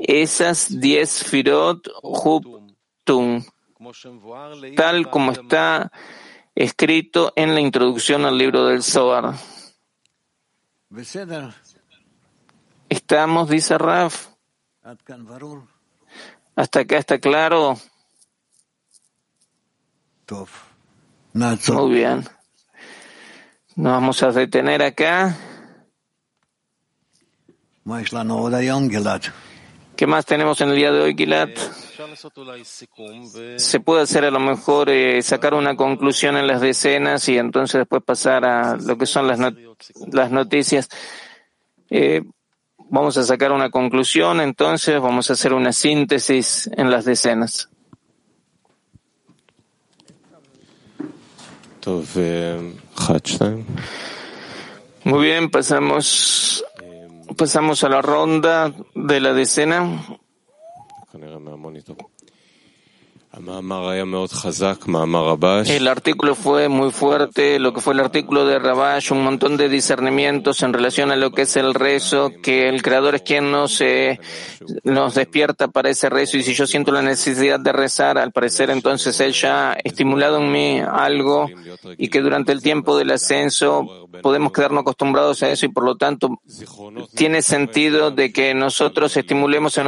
esas 0.00 0.80
diez 0.80 1.24
firot 1.24 1.88
huptum, 2.02 3.44
tal 4.76 5.10
como 5.10 5.32
está 5.32 5.90
escrito 6.54 7.32
en 7.36 7.54
la 7.54 7.60
introducción 7.60 8.24
al 8.24 8.36
libro 8.36 8.66
del 8.66 8.82
Zohar. 8.82 9.34
Estamos, 12.88 13.48
dice 13.48 13.78
Raf. 13.78 14.28
Hasta 16.56 16.80
acá 16.80 16.98
está 16.98 17.18
claro. 17.18 17.78
Muy 21.32 21.94
bien. 21.94 22.37
Nos 23.78 23.92
vamos 23.92 24.20
a 24.24 24.32
detener 24.32 24.82
acá. 24.82 25.38
¿Qué 29.94 30.04
más 30.04 30.26
tenemos 30.26 30.60
en 30.60 30.70
el 30.70 30.74
día 30.74 30.90
de 30.90 31.00
hoy, 31.00 31.14
Gilad? 31.16 31.50
Se 33.56 33.78
puede 33.78 34.02
hacer 34.02 34.24
a 34.24 34.32
lo 34.32 34.40
mejor 34.40 34.90
eh, 34.90 35.22
sacar 35.22 35.54
una 35.54 35.76
conclusión 35.76 36.36
en 36.36 36.48
las 36.48 36.60
decenas 36.60 37.28
y 37.28 37.38
entonces 37.38 37.78
después 37.78 38.02
pasar 38.02 38.44
a 38.44 38.76
lo 38.78 38.98
que 38.98 39.06
son 39.06 39.28
las, 39.28 39.38
las 39.38 40.32
noticias. 40.32 40.88
Eh, 41.88 42.22
vamos 42.78 43.16
a 43.16 43.22
sacar 43.22 43.52
una 43.52 43.70
conclusión, 43.70 44.40
entonces 44.40 45.00
vamos 45.00 45.30
a 45.30 45.34
hacer 45.34 45.54
una 45.54 45.72
síntesis 45.72 46.68
en 46.76 46.90
las 46.90 47.04
decenas. 47.04 47.68
Muy 55.04 55.24
bien, 55.24 55.50
pasamos, 55.50 56.64
pasamos 57.36 57.84
a 57.84 57.88
la 57.88 58.02
ronda 58.02 58.72
de 58.94 59.20
la 59.20 59.32
decena. 59.32 60.04
El 65.68 65.86
artículo 65.86 66.34
fue 66.34 66.68
muy 66.68 66.90
fuerte, 66.90 67.58
lo 67.58 67.74
que 67.74 67.82
fue 67.82 67.92
el 67.92 68.00
artículo 68.00 68.46
de 68.46 68.58
Rabash, 68.58 69.12
un 69.12 69.22
montón 69.22 69.58
de 69.58 69.68
discernimientos 69.68 70.62
en 70.62 70.72
relación 70.72 71.12
a 71.12 71.16
lo 71.16 71.30
que 71.30 71.42
es 71.42 71.54
el 71.56 71.74
rezo, 71.74 72.32
que 72.42 72.70
el 72.70 72.82
Creador 72.82 73.16
es 73.16 73.22
quien 73.22 73.50
nos, 73.50 73.82
eh, 73.82 74.18
nos 74.82 75.14
despierta 75.14 75.68
para 75.68 75.90
ese 75.90 76.08
rezo 76.08 76.38
y 76.38 76.42
si 76.42 76.54
yo 76.54 76.66
siento 76.66 76.90
la 76.90 77.02
necesidad 77.02 77.60
de 77.60 77.72
rezar, 77.72 78.16
al 78.16 78.32
parecer 78.32 78.70
entonces 78.70 79.20
Él 79.20 79.34
ya 79.34 79.72
ha 79.72 79.76
estimulado 79.84 80.38
en 80.38 80.50
mí 80.50 80.80
algo 80.80 81.50
y 81.98 82.08
que 82.08 82.22
durante 82.22 82.52
el 82.52 82.62
tiempo 82.62 82.96
del 82.96 83.10
ascenso 83.10 84.08
podemos 84.22 84.52
quedarnos 84.52 84.80
acostumbrados 84.80 85.42
a 85.42 85.50
eso 85.50 85.66
y 85.66 85.68
por 85.68 85.84
lo 85.84 85.96
tanto 85.96 86.40
tiene 87.14 87.42
sentido 87.42 88.10
de 88.10 88.32
que 88.32 88.54
nosotros 88.54 89.14
estimulemos 89.18 89.78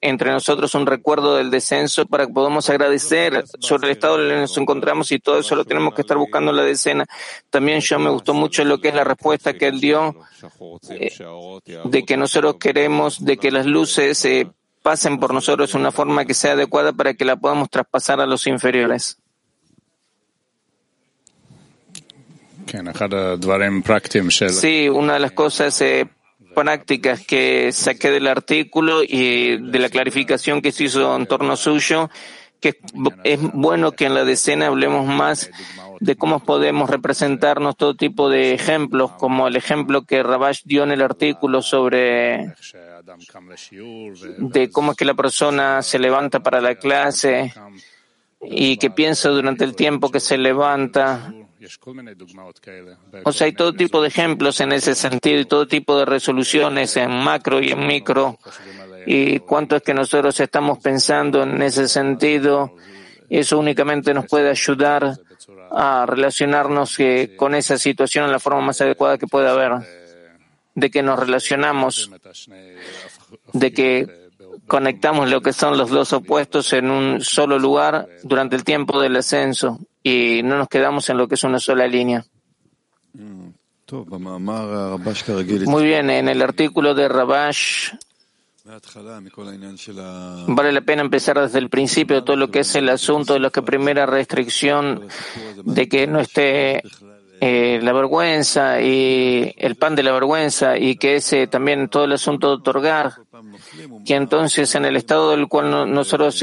entre 0.00 0.32
nosotros 0.32 0.74
un 0.74 0.86
recuerdo 0.86 1.36
del 1.36 1.50
descenso 1.50 2.06
para 2.06 2.26
que 2.26 2.32
podamos 2.32 2.70
agradecer 2.70 2.85
agradecer 2.86 3.44
sobre 3.60 3.88
el 3.88 3.92
estado 3.92 4.16
en 4.16 4.26
el 4.26 4.30
que 4.30 4.40
nos 4.42 4.58
encontramos 4.58 5.12
y 5.12 5.18
todo 5.18 5.38
eso 5.38 5.54
lo 5.54 5.64
tenemos 5.64 5.94
que 5.94 6.02
estar 6.02 6.16
buscando 6.16 6.50
en 6.50 6.56
la 6.56 6.62
decena. 6.62 7.06
También 7.50 7.80
yo 7.80 7.98
me 7.98 8.10
gustó 8.10 8.34
mucho 8.34 8.64
lo 8.64 8.80
que 8.80 8.88
es 8.88 8.94
la 8.94 9.04
respuesta 9.04 9.54
que 9.54 9.66
él 9.66 9.80
dio 9.80 10.14
eh, 10.88 11.12
de 11.84 12.04
que 12.04 12.16
nosotros 12.16 12.56
queremos 12.60 13.24
de 13.24 13.36
que 13.36 13.50
las 13.50 13.66
luces 13.66 14.24
eh, 14.24 14.48
pasen 14.82 15.18
por 15.18 15.34
nosotros 15.34 15.72
de 15.72 15.78
una 15.78 15.90
forma 15.90 16.24
que 16.24 16.34
sea 16.34 16.52
adecuada 16.52 16.92
para 16.92 17.14
que 17.14 17.24
la 17.24 17.36
podamos 17.36 17.68
traspasar 17.70 18.20
a 18.20 18.26
los 18.26 18.46
inferiores. 18.46 19.18
Sí, 24.52 24.88
una 24.88 25.14
de 25.14 25.20
las 25.20 25.32
cosas 25.32 25.80
eh, 25.80 26.08
prácticas 26.56 27.24
que 27.26 27.70
saqué 27.70 28.10
del 28.10 28.26
artículo 28.26 29.02
y 29.02 29.58
de 29.58 29.78
la 29.78 29.90
clarificación 29.90 30.62
que 30.62 30.72
se 30.72 30.84
hizo 30.84 31.14
en 31.14 31.26
torno 31.26 31.54
suyo, 31.54 32.08
que 32.60 32.78
es 33.24 33.40
bueno 33.52 33.92
que 33.92 34.06
en 34.06 34.14
la 34.14 34.24
decena 34.24 34.66
hablemos 34.66 35.06
más 35.06 35.50
de 36.00 36.16
cómo 36.16 36.40
podemos 36.40 36.90
representarnos 36.90 37.76
todo 37.76 37.94
tipo 37.94 38.28
de 38.28 38.54
ejemplos, 38.54 39.12
como 39.12 39.48
el 39.48 39.56
ejemplo 39.56 40.02
que 40.02 40.22
Rabash 40.22 40.62
dio 40.64 40.84
en 40.84 40.92
el 40.92 41.02
artículo 41.02 41.62
sobre 41.62 42.54
de 44.38 44.70
cómo 44.70 44.92
es 44.92 44.96
que 44.96 45.04
la 45.04 45.14
persona 45.14 45.82
se 45.82 45.98
levanta 45.98 46.40
para 46.40 46.60
la 46.60 46.74
clase 46.74 47.52
y 48.42 48.76
que 48.76 48.90
piensa 48.90 49.30
durante 49.30 49.64
el 49.64 49.74
tiempo 49.74 50.10
que 50.10 50.20
se 50.20 50.36
levanta 50.36 51.32
o 53.24 53.32
sea, 53.32 53.46
hay 53.46 53.52
todo 53.52 53.72
tipo 53.72 54.02
de 54.02 54.08
ejemplos 54.08 54.60
en 54.60 54.72
ese 54.72 54.94
sentido 54.94 55.40
y 55.40 55.44
todo 55.46 55.66
tipo 55.66 55.98
de 55.98 56.04
resoluciones 56.04 56.96
en 56.96 57.10
macro 57.10 57.60
y 57.60 57.70
en 57.70 57.86
micro. 57.86 58.38
Y 59.06 59.38
cuánto 59.40 59.76
es 59.76 59.82
que 59.82 59.94
nosotros 59.94 60.38
estamos 60.40 60.78
pensando 60.78 61.42
en 61.44 61.62
ese 61.62 61.86
sentido, 61.88 62.72
eso 63.30 63.58
únicamente 63.58 64.12
nos 64.12 64.26
puede 64.26 64.50
ayudar 64.50 65.16
a 65.70 66.06
relacionarnos 66.06 66.98
eh, 66.98 67.34
con 67.36 67.54
esa 67.54 67.78
situación 67.78 68.26
en 68.26 68.32
la 68.32 68.40
forma 68.40 68.60
más 68.60 68.80
adecuada 68.80 69.18
que 69.18 69.26
pueda 69.26 69.52
haber. 69.52 69.72
De 70.74 70.90
que 70.90 71.02
nos 71.02 71.18
relacionamos, 71.18 72.10
de 73.52 73.72
que 73.72 74.26
conectamos 74.66 75.30
lo 75.30 75.40
que 75.40 75.52
son 75.52 75.78
los 75.78 75.90
dos 75.90 76.12
opuestos 76.12 76.72
en 76.72 76.90
un 76.90 77.20
solo 77.20 77.58
lugar 77.58 78.08
durante 78.22 78.56
el 78.56 78.64
tiempo 78.64 79.00
del 79.00 79.16
ascenso 79.16 79.78
y 80.02 80.42
no 80.42 80.58
nos 80.58 80.68
quedamos 80.68 81.08
en 81.08 81.18
lo 81.18 81.28
que 81.28 81.36
es 81.36 81.44
una 81.44 81.58
sola 81.58 81.86
línea. 81.86 82.24
Muy 85.66 85.84
bien, 85.84 86.10
en 86.10 86.28
el 86.28 86.42
artículo 86.42 86.94
de 86.94 87.08
Rabash 87.08 87.92
vale 90.48 90.72
la 90.72 90.80
pena 90.80 91.02
empezar 91.02 91.40
desde 91.40 91.58
el 91.58 91.68
principio 91.68 92.24
todo 92.24 92.36
lo 92.36 92.50
que 92.50 92.60
es 92.60 92.74
el 92.74 92.88
asunto 92.88 93.34
de 93.34 93.40
lo 93.40 93.52
que 93.52 93.62
primera 93.62 94.06
restricción 94.06 95.06
de 95.64 95.88
que 95.88 96.06
no 96.06 96.20
esté 96.20 96.82
eh, 97.40 97.78
la 97.82 97.92
vergüenza 97.92 98.80
y 98.80 99.52
el 99.58 99.76
pan 99.76 99.94
de 99.94 100.02
la 100.02 100.12
vergüenza 100.12 100.78
y 100.78 100.96
que 100.96 101.16
ese 101.16 101.46
también 101.46 101.88
todo 101.88 102.04
el 102.04 102.12
asunto 102.12 102.48
de 102.48 102.54
otorgar, 102.54 103.12
que 104.06 104.14
entonces 104.14 104.74
en 104.74 104.86
el 104.86 104.96
estado 104.96 105.32
del 105.32 105.46
cual 105.46 105.92
nosotros 105.92 106.42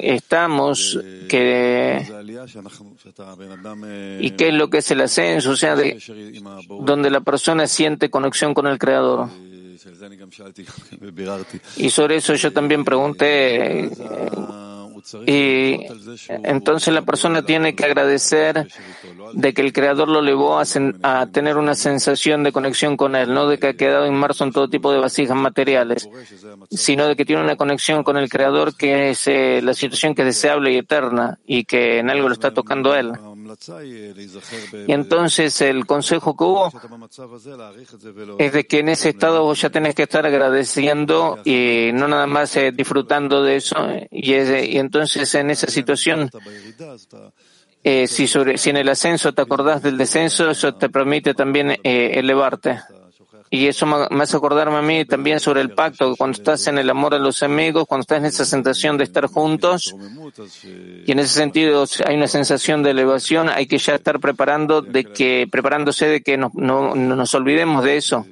estamos, 0.00 0.98
que 1.28 2.06
y 4.20 4.30
qué 4.30 4.48
es 4.48 4.54
lo 4.54 4.70
que 4.70 4.78
es 4.78 4.90
el 4.90 5.02
ascenso, 5.02 5.50
o 5.50 5.56
sea, 5.56 5.76
de, 5.76 6.02
donde 6.80 7.10
la 7.10 7.20
persona 7.20 7.66
siente 7.66 8.08
conexión 8.08 8.54
con 8.54 8.66
el 8.66 8.78
Creador. 8.78 9.28
Y 11.76 11.90
sobre 11.90 12.16
eso 12.16 12.34
yo 12.34 12.52
también 12.52 12.84
pregunté 12.84 13.90
y 15.26 15.86
entonces 16.28 16.92
la 16.92 17.02
persona 17.02 17.42
tiene 17.42 17.74
que 17.74 17.84
agradecer 17.84 18.68
de 19.32 19.54
que 19.54 19.62
el 19.62 19.72
Creador 19.72 20.08
lo 20.08 20.22
llevó 20.22 20.58
a, 20.58 20.64
a, 21.02 21.26
tener 21.26 21.56
una 21.56 21.74
sensación 21.74 22.42
de 22.42 22.52
conexión 22.52 22.96
con 22.96 23.16
Él, 23.16 23.32
no 23.32 23.48
de 23.48 23.58
que 23.58 23.68
ha 23.68 23.74
quedado 23.74 24.06
inmerso 24.06 24.44
en 24.44 24.52
todo 24.52 24.68
tipo 24.68 24.92
de 24.92 24.98
vasijas 24.98 25.36
materiales, 25.36 26.08
sino 26.70 27.06
de 27.06 27.16
que 27.16 27.24
tiene 27.24 27.42
una 27.42 27.56
conexión 27.56 28.02
con 28.02 28.16
el 28.16 28.28
Creador 28.28 28.76
que 28.76 29.10
es 29.10 29.26
eh, 29.26 29.60
la 29.62 29.74
situación 29.74 30.14
que 30.14 30.22
es 30.22 30.26
deseable 30.26 30.72
y 30.72 30.78
eterna 30.78 31.38
y 31.46 31.64
que 31.64 31.98
en 31.98 32.10
algo 32.10 32.28
lo 32.28 32.34
está 32.34 32.52
tocando 32.52 32.94
Él. 32.94 33.12
Y 34.86 34.92
entonces 34.92 35.60
el 35.60 35.86
consejo 35.86 36.36
que 36.36 36.44
hubo 36.44 36.72
es 38.38 38.52
de 38.52 38.66
que 38.66 38.78
en 38.80 38.88
ese 38.88 39.10
estado 39.10 39.52
ya 39.54 39.70
tenés 39.70 39.94
que 39.94 40.04
estar 40.04 40.24
agradeciendo 40.26 41.38
y 41.44 41.90
no 41.92 42.08
nada 42.08 42.26
más 42.26 42.56
eh, 42.56 42.72
disfrutando 42.72 43.42
de 43.42 43.56
eso. 43.56 43.76
Y, 44.10 44.34
entonces 44.34 45.34
en 45.34 45.50
esa 45.50 45.66
situación, 45.66 46.30
eh, 47.82 48.06
si 48.06 48.70
en 48.70 48.76
el 48.76 48.88
ascenso 48.88 49.32
te 49.32 49.42
acordás 49.42 49.82
del 49.82 49.96
descenso, 49.96 50.50
eso 50.50 50.74
te 50.74 50.88
permite 50.88 51.34
también 51.34 51.70
eh, 51.70 52.12
elevarte. 52.14 52.80
Y 53.52 53.66
eso 53.66 53.84
me 53.84 54.22
hace 54.22 54.36
acordarme 54.36 54.76
a 54.76 54.82
mí 54.82 55.04
también 55.04 55.40
sobre 55.40 55.60
el 55.60 55.70
pacto, 55.70 56.14
cuando 56.16 56.38
estás 56.38 56.68
en 56.68 56.78
el 56.78 56.88
amor 56.88 57.14
a 57.14 57.18
los 57.18 57.42
amigos, 57.42 57.84
cuando 57.88 58.02
estás 58.02 58.18
en 58.18 58.26
esa 58.26 58.44
sensación 58.44 58.96
de 58.96 59.02
estar 59.02 59.26
juntos, 59.26 59.92
y 61.04 61.10
en 61.10 61.18
ese 61.18 61.34
sentido 61.34 61.84
hay 62.06 62.14
una 62.14 62.28
sensación 62.28 62.84
de 62.84 62.90
elevación, 62.90 63.48
hay 63.48 63.66
que 63.66 63.78
ya 63.78 63.96
estar 63.96 64.20
preparando 64.20 64.82
de 64.82 65.04
que, 65.04 65.48
preparándose 65.50 66.06
de 66.06 66.22
que 66.22 66.36
no, 66.36 66.52
no, 66.54 66.94
nos 66.94 67.34
olvidemos 67.34 67.82
de 67.82 67.96
eso. 67.96 68.24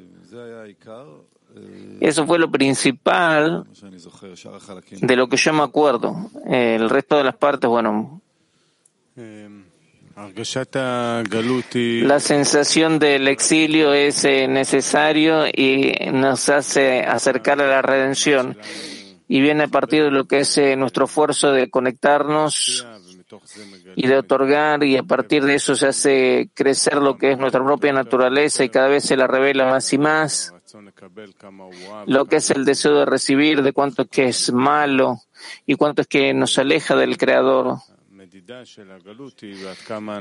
Eso 2.00 2.24
fue 2.24 2.38
lo 2.38 2.48
principal 2.48 3.66
de 5.00 5.16
lo 5.16 5.28
que 5.28 5.37
yo 5.37 5.52
me 5.52 5.64
acuerdo. 5.64 6.31
El 6.46 6.88
resto 6.88 7.16
de 7.16 7.24
las 7.24 7.35
partes, 7.35 7.68
bueno, 7.68 8.20
la 12.02 12.18
sensación 12.20 12.98
del 12.98 13.28
exilio 13.28 13.92
es 13.92 14.24
eh, 14.24 14.48
necesario 14.48 15.46
y 15.46 15.92
nos 16.12 16.48
hace 16.48 17.00
acercar 17.00 17.61
a 17.61 17.68
la 17.68 17.83
redención. 17.83 18.59
Y 19.28 19.40
viene 19.40 19.64
a 19.64 19.68
partir 19.68 20.04
de 20.04 20.11
lo 20.11 20.26
que 20.26 20.40
es 20.40 20.59
eh, 20.59 20.74
nuestro 20.74 21.04
esfuerzo 21.04 21.52
de 21.52 21.70
conectarnos 21.70 22.87
y 23.94 24.07
de 24.07 24.16
otorgar 24.16 24.83
y 24.83 24.96
a 24.96 25.02
partir 25.02 25.44
de 25.44 25.54
eso 25.54 25.76
se 25.76 25.87
hace 25.87 26.50
crecer 26.54 26.96
lo 26.96 27.16
que 27.16 27.33
es 27.33 27.38
nuestra 27.38 27.62
propia 27.62 27.92
naturaleza 27.92 28.64
y 28.64 28.70
cada 28.70 28.88
vez 28.88 29.04
se 29.04 29.16
la 29.16 29.26
revela 29.26 29.66
más 29.66 29.92
y 29.92 29.98
más. 29.98 30.54
Lo 32.07 32.24
que 32.26 32.37
es 32.37 32.50
el 32.50 32.64
deseo 32.64 32.98
de 32.98 33.04
recibir, 33.04 33.62
de 33.62 33.72
cuánto 33.72 34.02
es 34.02 34.09
que 34.09 34.28
es 34.28 34.52
malo 34.52 35.20
y 35.64 35.74
cuánto 35.74 36.02
es 36.02 36.09
que 36.09 36.35
nos 36.35 36.59
aleja 36.59 36.96
del 36.96 37.16
Creador. 37.16 37.78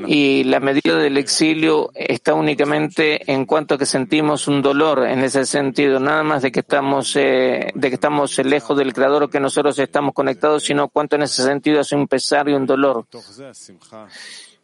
Y 0.07 0.43
la 0.43 0.59
medida 0.59 0.97
del 0.97 1.17
exilio 1.17 1.91
está 1.95 2.33
únicamente 2.33 3.31
en 3.31 3.45
cuanto 3.45 3.75
a 3.75 3.77
que 3.77 3.85
sentimos 3.85 4.49
un 4.49 4.61
dolor 4.61 5.07
en 5.07 5.19
ese 5.19 5.45
sentido, 5.45 5.99
nada 6.01 6.23
más 6.23 6.41
de 6.41 6.51
que 6.51 6.59
estamos, 6.59 7.15
eh, 7.15 7.71
de 7.73 7.87
que 7.89 7.95
estamos 7.95 8.37
lejos 8.39 8.77
del 8.77 8.93
Creador 8.93 9.23
o 9.23 9.29
que 9.29 9.39
nosotros 9.39 9.79
estamos 9.79 10.13
conectados, 10.13 10.63
sino 10.63 10.89
cuánto 10.89 11.15
en 11.15 11.21
ese 11.21 11.41
sentido 11.41 11.79
hace 11.79 11.95
un 11.95 12.07
pesar 12.07 12.49
y 12.49 12.53
un 12.53 12.65
dolor. 12.65 13.05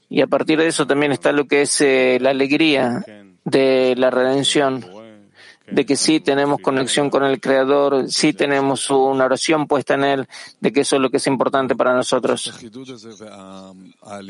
Y 0.09 0.21
a 0.21 0.27
partir 0.27 0.59
de 0.59 0.67
eso 0.67 0.85
también 0.85 1.13
está 1.13 1.31
lo 1.31 1.45
que 1.45 1.61
es 1.61 1.79
eh, 1.79 2.17
la 2.19 2.31
alegría 2.31 3.03
de 3.45 3.95
la 3.97 4.09
redención 4.09 5.02
de 5.67 5.85
que 5.85 5.95
sí 5.95 6.19
tenemos 6.19 6.59
conexión 6.59 7.09
con 7.09 7.23
el 7.23 7.39
Creador, 7.39 8.09
sí 8.09 8.33
tenemos 8.33 8.89
una 8.89 9.25
oración 9.25 9.67
puesta 9.67 9.93
en 9.95 10.03
Él, 10.03 10.27
de 10.59 10.73
que 10.73 10.81
eso 10.81 10.97
es 10.97 11.01
lo 11.01 11.09
que 11.09 11.17
es 11.17 11.27
importante 11.27 11.75
para 11.75 11.95
nosotros. 11.95 12.53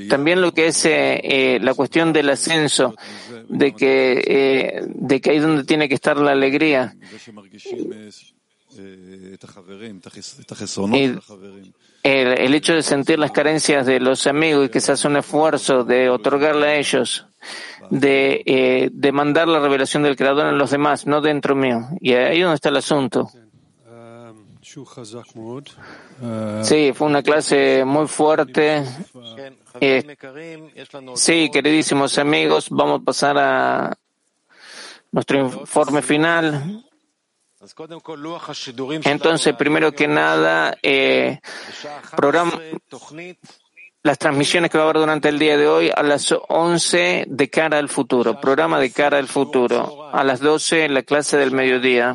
También 0.09 0.41
lo 0.41 0.53
que 0.53 0.67
es 0.67 0.85
eh, 0.85 1.19
eh, 1.23 1.59
la 1.61 1.73
cuestión 1.73 2.13
del 2.13 2.29
ascenso, 2.29 2.95
de 3.49 3.73
que, 3.73 4.23
eh, 4.25 4.85
de 4.87 5.21
que 5.21 5.31
ahí 5.31 5.39
donde 5.39 5.63
tiene 5.63 5.89
que 5.89 5.95
estar 5.95 6.17
la 6.17 6.31
alegría. 6.31 6.95
Y 10.93 11.15
el, 12.03 12.53
hecho 12.53 12.73
de 12.73 12.83
sentir 12.83 13.19
las 13.19 13.31
carencias 13.31 13.85
de 13.85 13.99
los 13.99 14.27
amigos 14.27 14.65
y 14.65 14.69
que 14.69 14.81
se 14.81 14.91
hace 14.91 15.07
un 15.07 15.17
esfuerzo 15.17 15.83
de 15.83 16.09
otorgarle 16.09 16.67
a 16.67 16.75
ellos, 16.75 17.25
de 17.89 18.43
eh, 18.45 18.89
demandar 18.91 19.47
la 19.47 19.59
revelación 19.59 20.03
del 20.03 20.15
Creador 20.15 20.47
en 20.47 20.57
los 20.57 20.71
demás, 20.71 21.05
no 21.05 21.21
dentro 21.21 21.55
mío. 21.55 21.87
Y 21.99 22.13
ahí 22.13 22.37
es 22.39 22.43
donde 22.43 22.55
está 22.55 22.69
el 22.69 22.77
asunto. 22.77 23.29
Sí, 26.63 26.93
fue 26.93 27.07
una 27.07 27.21
clase 27.21 27.83
muy 27.85 28.07
fuerte. 28.07 28.83
Eh, 29.79 30.17
sí, 31.15 31.49
queridísimos 31.51 32.17
amigos, 32.17 32.67
vamos 32.69 33.01
a 33.01 33.03
pasar 33.03 33.37
a 33.37 33.97
nuestro 35.11 35.39
informe 35.39 36.01
final. 36.01 36.83
Entonces, 39.03 39.55
primero 39.55 39.91
que 39.93 40.07
nada, 40.07 40.77
eh, 40.81 41.39
programa, 42.15 42.59
las 44.03 44.19
transmisiones 44.19 44.69
que 44.69 44.77
va 44.77 44.83
a 44.83 44.87
haber 44.89 44.99
durante 44.99 45.29
el 45.29 45.39
día 45.39 45.57
de 45.57 45.65
hoy 45.65 45.89
a 45.95 46.03
las 46.03 46.33
11 46.49 47.25
de 47.27 47.49
cara 47.49 47.77
al 47.77 47.87
futuro, 47.87 48.39
programa 48.39 48.77
de 48.79 48.91
cara 48.91 49.17
al 49.17 49.29
futuro, 49.29 50.09
a 50.11 50.25
las 50.25 50.41
12 50.41 50.89
la 50.89 51.03
clase 51.03 51.37
del 51.37 51.51
mediodía, 51.51 52.13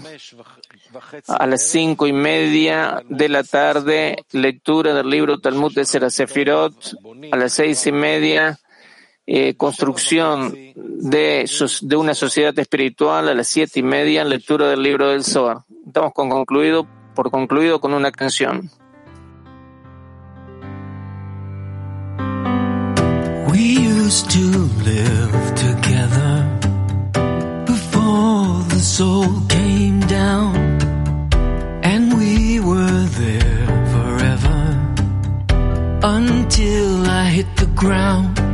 a 1.26 1.46
las 1.46 1.62
cinco 1.62 2.06
y 2.06 2.12
media 2.12 3.02
de 3.08 3.30
la 3.30 3.42
tarde 3.42 4.24
lectura 4.32 4.92
del 4.92 5.08
libro 5.08 5.40
Talmud 5.40 5.74
de 5.74 5.86
Serasefirot, 5.86 6.74
a 7.32 7.36
las 7.36 7.54
seis 7.54 7.86
y 7.86 7.92
media 7.92 8.58
eh, 9.26 9.54
construcción 9.56 10.54
de, 10.74 11.50
de 11.82 11.96
una 11.96 12.14
sociedad 12.14 12.58
espiritual, 12.58 13.28
a 13.28 13.34
las 13.34 13.48
siete 13.48 13.80
y 13.80 13.82
media 13.82 14.24
lectura 14.24 14.68
del 14.68 14.82
libro 14.82 15.08
del 15.08 15.24
Zohar. 15.24 15.58
Estamos 15.86 16.12
con 16.12 16.28
concluido, 16.28 16.86
por 17.14 17.30
concluido 17.30 17.80
con 17.80 17.94
una 17.94 18.12
canción. 18.12 18.70
We 23.58 23.70
used 23.76 24.30
to 24.30 24.46
live 24.86 25.54
together 25.56 26.34
before 27.66 28.62
the 28.72 28.78
soul 28.78 29.26
came 29.48 29.98
down, 29.98 30.54
and 31.82 32.16
we 32.16 32.60
were 32.60 33.02
there 33.22 33.66
forever 33.94 34.60
until 36.04 37.10
I 37.10 37.24
hit 37.36 37.56
the 37.56 37.66
ground. 37.74 38.47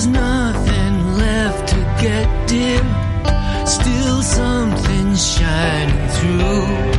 There's 0.00 0.12
nothing 0.14 1.18
left 1.18 1.68
to 1.74 1.76
get, 2.00 2.48
dear. 2.48 2.80
Still 3.66 4.22
something's 4.22 5.22
shining 5.22 6.08
through. 6.08 6.89